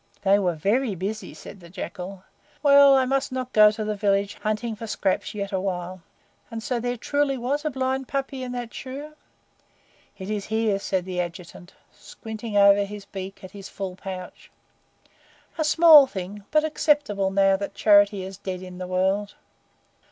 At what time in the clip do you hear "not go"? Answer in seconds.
3.31-3.69